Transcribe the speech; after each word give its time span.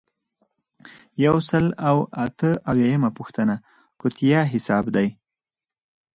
یو 1.25 1.35
سل 1.49 1.65
او 1.89 1.97
اته 2.25 2.49
اویایمه 2.71 3.09
پوښتنه 3.17 3.55
قطعیه 4.01 4.41
حساب 4.53 4.85
دی. 4.95 5.07